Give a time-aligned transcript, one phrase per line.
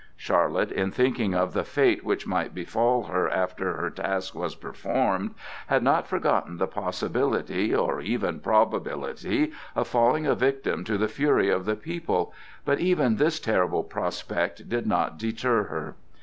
[0.17, 5.35] Charlotte, in thinking of the fate which might befall her after her task was performed,
[5.67, 11.51] had not forgotten the possibility or even probability of falling a victim to the fury
[11.51, 12.33] of the people,
[12.65, 15.95] but even this terrible prospect did not deter her.